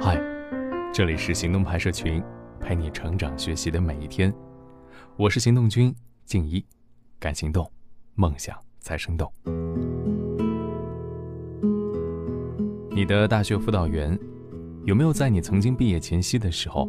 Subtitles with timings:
[0.00, 0.16] 嗨，
[0.94, 2.22] 这里是行动派社群，
[2.60, 4.32] 陪你成长学习的每一天。
[5.16, 5.92] 我是行动君
[6.24, 6.64] 静一，
[7.18, 7.68] 敢行动，
[8.14, 9.30] 梦想才生动。
[12.90, 14.16] 你的大学辅导员
[14.84, 16.88] 有没有在你曾经毕业前夕的时候，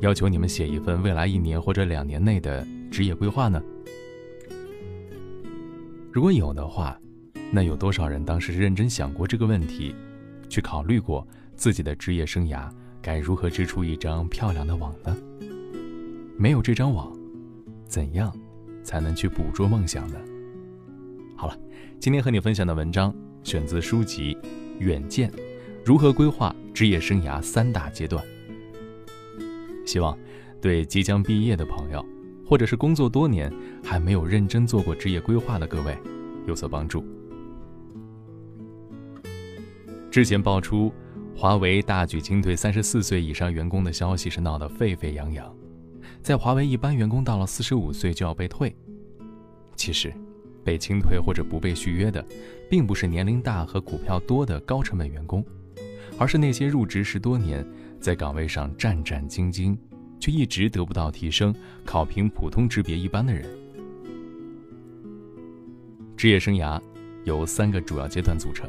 [0.00, 3.62] 要求你们写一份未来一年或者两年内的职业规划呢？
[6.12, 6.98] 如果有的话，
[7.50, 9.94] 那有多少人当时认真想过这个问题，
[10.50, 11.26] 去考虑过
[11.60, 12.70] 自己的职业生涯
[13.02, 15.14] 该如何织出一张漂亮的网呢？
[16.38, 17.14] 没有这张网，
[17.86, 18.34] 怎样
[18.82, 20.18] 才能去捕捉梦想呢？
[21.36, 21.54] 好了，
[21.98, 24.34] 今天和你分享的文章选自书籍
[24.78, 25.30] 《远见：
[25.84, 28.24] 如何规划职业生涯三大阶段》。
[29.86, 30.18] 希望
[30.62, 32.02] 对即将毕业的朋友，
[32.46, 33.52] 或者是工作多年
[33.84, 35.94] 还没有认真做过职业规划的各位，
[36.46, 37.04] 有所帮助。
[40.10, 40.90] 之前爆出
[41.40, 45.50] 华为大举清退三十四岁以上员工的消息是闹得沸沸扬扬，
[46.20, 48.76] 在华为一般员工到了四十五岁就要被退。
[49.74, 50.12] 其实，
[50.62, 52.22] 被清退或者不被续约的，
[52.68, 55.42] 并不是年龄大和股票多的高成本员工，
[56.18, 57.66] 而是那些入职十多年，
[57.98, 59.74] 在岗位上战战兢兢，
[60.20, 61.54] 却一直得不到提升，
[61.86, 63.48] 考评普通级别一般的人。
[66.18, 66.78] 职业生涯
[67.24, 68.68] 由三个主要阶段组成。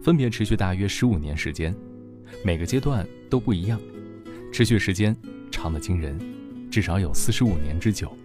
[0.00, 1.74] 分别持续大约十五年时间，
[2.44, 3.80] 每个阶段都不一样，
[4.52, 5.16] 持续时间
[5.50, 6.18] 长的惊人，
[6.70, 8.16] 至少有四十五年之久，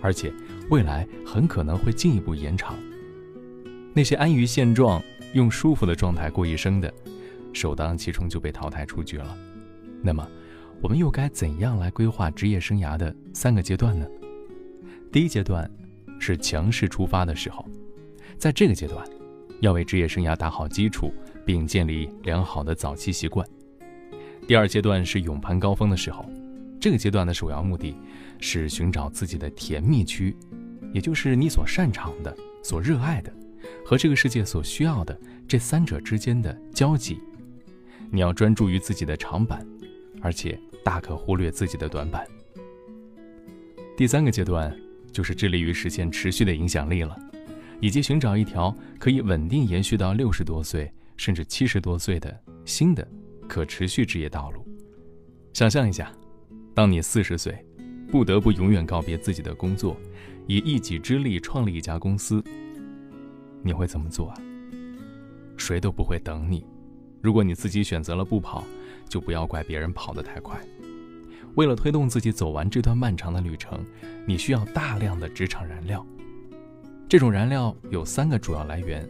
[0.00, 0.32] 而且
[0.70, 2.76] 未来很可能会进一步延长。
[3.92, 5.02] 那些安于现状、
[5.34, 6.92] 用舒服的状态过一生的，
[7.52, 9.36] 首当其冲就被淘汰出局了。
[10.02, 10.26] 那么，
[10.80, 14.06] 我们又该怎样来规划职业生涯的三个阶段呢？
[15.12, 15.70] 第一阶段
[16.18, 17.66] 是强势出发的时候，
[18.38, 19.04] 在这个阶段。
[19.60, 21.12] 要为职业生涯打好基础，
[21.50, 23.44] 并建立良好的早期习惯。
[24.46, 26.24] 第二阶段是勇攀高峰的时候，
[26.78, 27.96] 这个阶段的首要目的
[28.38, 30.36] 是寻找自己的甜蜜区，
[30.94, 33.32] 也就是你所擅长的、所热爱的
[33.84, 37.18] 和这个世界所需要的这三者之间的交集。
[38.12, 39.66] 你要专注于自己的长板，
[40.22, 42.24] 而且大可忽略自己的短板。
[43.96, 44.72] 第三个阶段
[45.10, 47.18] 就是致力于实现持续的影响力了。
[47.82, 53.06] 以及寻找一条可以稳定延续到六十多岁甚至七十多岁的新的
[53.46, 54.66] 可持续职业道路。
[55.52, 56.10] 想象一下，
[56.74, 57.62] 当你四十岁，
[58.10, 59.94] 不得不永远告别自己的工作，
[60.46, 62.42] 以一己之力创立一家公司，
[63.62, 64.36] 你会怎么做啊？
[65.58, 66.66] 谁都不会等你。
[67.20, 68.64] 如果你自己选择了不跑，
[69.06, 70.58] 就不要怪别人跑得太快。
[71.54, 73.84] 为了推动自己走完这段漫长的旅程，
[74.26, 76.06] 你需要大量的职场燃料。
[77.10, 79.06] 这种燃料有三个主要来源，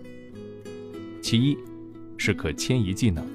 [1.22, 1.56] 其一
[2.22, 3.26] 是可迁移技能，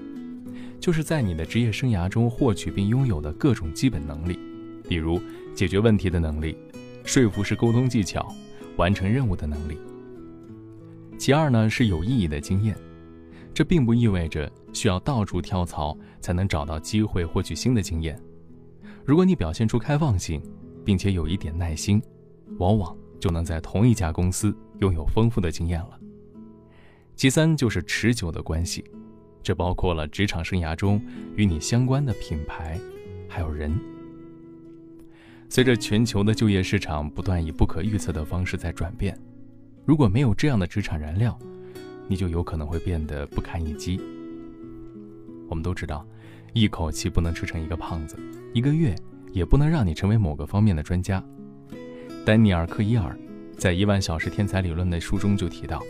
[0.79, 4.37] 就是在你的职业生涯中获取并拥有的各种基本能力，
[4.87, 5.19] 比如
[5.55, 6.55] 解决问题的能力、
[7.03, 8.31] 说服式沟通技巧、
[8.77, 9.75] 完成任务的能力。
[11.17, 12.77] 其二呢是有意义的经验，
[13.55, 18.21] 这并不意味着需要到处跳槽才能找到机会获取新的经验。
[19.03, 20.39] 如果你表现出开放性，
[20.85, 21.99] 并且有一点耐心，
[22.59, 22.95] 往往。
[23.17, 25.99] 就能在同一家公司拥有丰富的经验了。
[27.15, 28.83] 其三就是持久的关系，
[29.41, 31.01] 这包括了职场生涯中
[31.35, 32.79] 与你相关的品牌，
[33.29, 33.73] 还有人。
[35.47, 39.17] 随着全球的就业市场不断以不可预测的方式在转变，
[39.85, 41.37] 如果没有这样的职场燃料，
[42.07, 44.01] 你就有可能会变得不堪一击。
[45.47, 46.05] 我们都知道，
[46.53, 48.17] 一口气不能吃成一个胖子，
[48.53, 48.93] 一个月
[49.31, 51.23] 也不能让你成为某个方面的专家。
[52.25, 53.17] 丹尼尔·克伊尔
[53.57, 55.81] 在《一万小时天才理论》的书中就提到，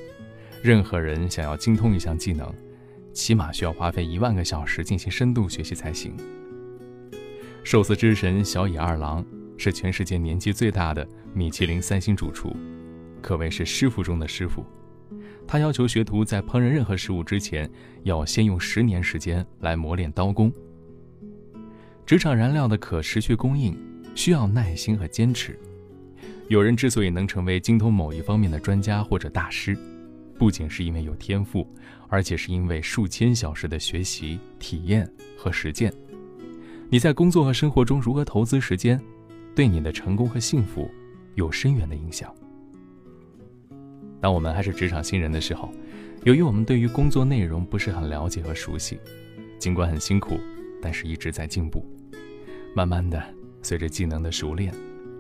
[0.66, 2.52] 任何人想要精通一项技能，
[3.14, 6.18] 起码需要花费一万个小时进行深度学习才行。
[7.64, 9.24] 寿司之神小野二郎
[9.58, 12.56] 是全世界年纪最大的米其林三星主厨，
[13.22, 14.66] 可谓是师傅中的师傅。
[15.46, 17.70] 他要求学徒在烹饪任何食物之前，
[18.02, 20.52] 要先用十年时间来磨练刀工。
[22.08, 23.78] 职场燃料的可持续供应
[24.16, 25.60] 需要耐心和坚持。
[26.48, 29.78] 有人之所以能成为精通某一方面的专家或者大师，
[30.38, 31.68] 不仅是因为有天赋，
[32.08, 35.94] 而且是因为数千小时的学习、体验和实践。
[36.90, 39.00] 你在工作和生活中如何投资时间，
[39.56, 40.90] 对你的成功和幸福
[41.36, 42.34] 有深远的影响。
[44.22, 45.72] 当我们还是职场新人的时候，
[46.24, 49.00] 由于我们对于工作内容不是很了解和熟悉，
[49.58, 50.40] 尽管很辛苦，
[50.82, 51.86] 但是一直在进步。
[52.76, 53.24] 慢慢的，
[53.62, 54.74] 随着技能的熟练。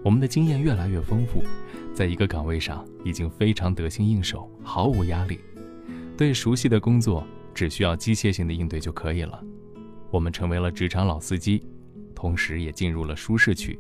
[0.06, 1.44] 我们的经验越来越丰富，
[1.92, 5.40] 在一个岗位上已经非常得心应手，毫无压力。
[6.16, 7.26] 对熟悉的工作，
[7.56, 9.44] 只需要机械性的应对就可以了。
[10.12, 11.66] 我们成为了职场老司机，
[12.14, 13.80] 同时也进入了舒适区。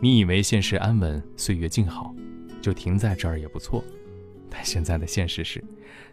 [0.00, 2.14] 你以为现实安稳，岁月静好，
[2.60, 3.82] 就停在这儿也不错。
[4.50, 5.64] 但现在的现实是，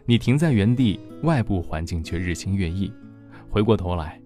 [0.06, 2.90] 你停在原地，外部环境却日新月异。
[3.50, 4.18] 回过头来，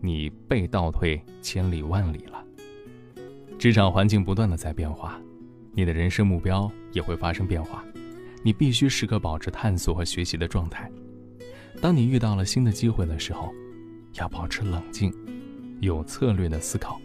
[0.00, 2.44] 你被倒退千里万里了。
[3.60, 5.20] 职场环境不断的在变化，
[5.74, 7.84] 你的人生目标也会发生变化。
[8.42, 10.90] 你必须时刻保持探索和学习的状态。
[11.78, 13.52] 当你遇到了新的机会的时候，
[14.14, 15.12] 要保持冷静，
[15.80, 16.98] 有策略的思考，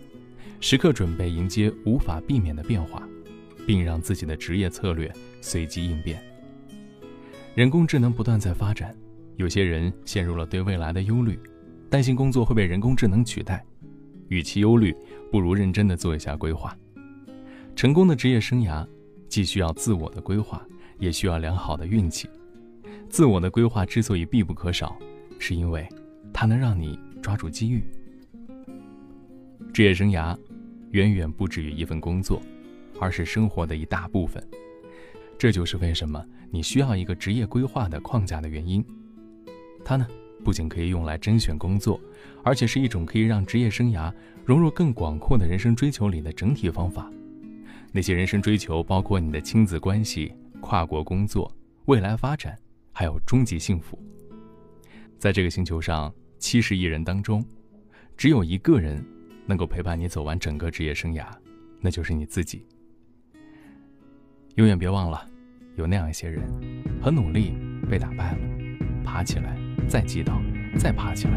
[0.61, 3.05] 时刻准备迎接无法避免的变化，
[3.67, 5.11] 并让自己的职业策略
[5.41, 6.23] 随机应变。
[7.53, 8.95] 人工智能不断在发展，
[9.35, 11.37] 有些人陷入了对未来的忧虑，
[11.89, 13.61] 担心工作会被人工智能取代。
[14.29, 14.91] 与其忧虑，
[15.35, 16.73] 不如认真的做一下规划。
[17.75, 18.87] 成功的职业生涯，
[19.27, 20.65] 既需要自我的规划。
[20.97, 22.29] 也需要良好的运气。
[23.09, 24.97] 自我的规划之所以必不可少，
[25.37, 25.85] 是因为
[26.33, 27.83] 它能让你抓住机遇。
[29.73, 30.33] 职业生涯
[30.91, 32.41] 远远不止于一份工作，
[32.97, 34.41] 而是生活的一大部分。
[35.37, 38.81] 这就是为什么你需要一个职业规划的框架的原因。
[39.83, 40.07] 它呢，
[40.45, 41.99] 不仅可以用来甄选工作，
[42.43, 44.13] 而且是一种可以让职业生涯
[44.45, 47.11] 融入更广阔的人生追求里的整体方法。
[47.91, 50.33] 那些人生追求包括你的亲子关系。
[50.61, 51.53] 跨国工作、
[51.85, 52.57] 未来发展，
[52.91, 53.99] 还有终极幸福。
[55.19, 57.45] 在这个星球上，七十亿人当中，
[58.17, 59.05] 只有一个人
[59.45, 61.27] 能够陪伴你走完整个职业生涯，
[61.79, 62.65] 那就是你自己。
[64.55, 65.23] 永远别忘了，
[65.75, 66.41] 有那样一些人，
[66.99, 67.53] 很努力，
[67.87, 68.39] 被打败了，
[69.03, 69.55] 爬起来，
[69.87, 70.41] 再击倒，
[70.77, 71.33] 再爬起来。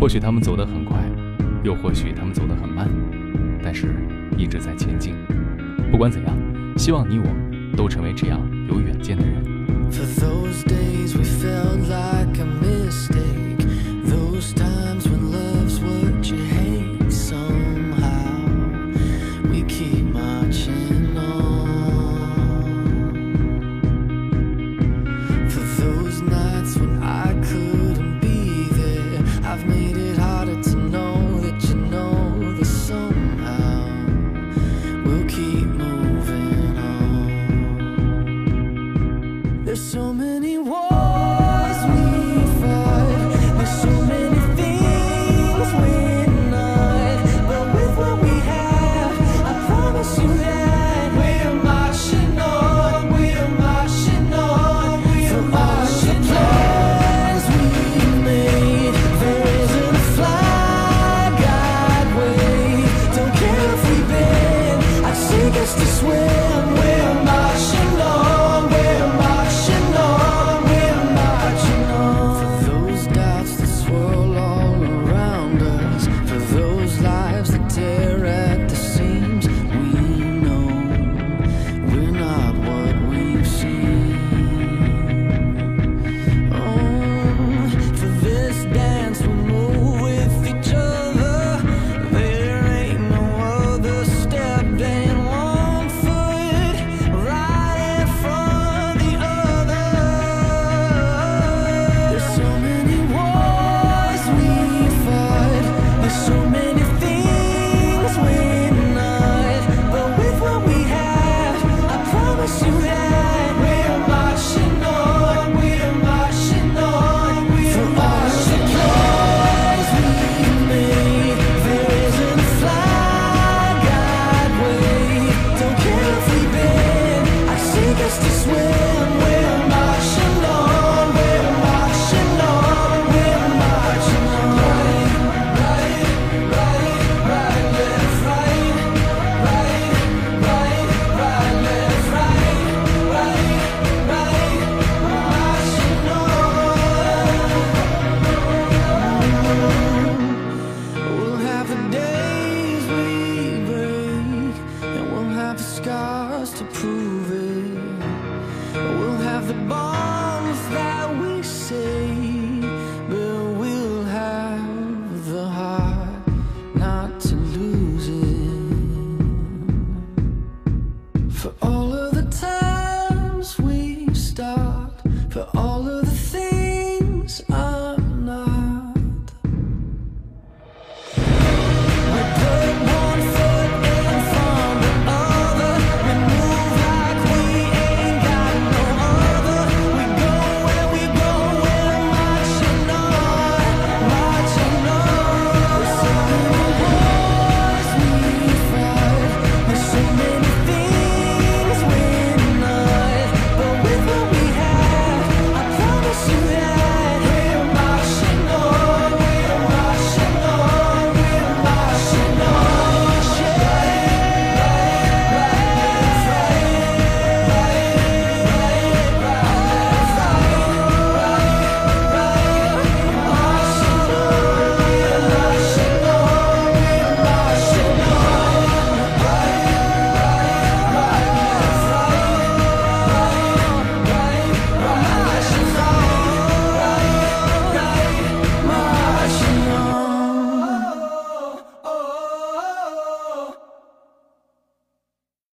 [0.00, 0.96] 或许他们走得很快，
[1.64, 2.88] 又或许他们走得很慢，
[3.62, 3.94] 但是
[4.36, 5.14] 一直在前进。
[5.90, 6.36] 不管怎样，
[6.76, 7.46] 希望你我。
[7.76, 9.44] 都成为这样有远见的人。
[12.32, 13.25] I've made it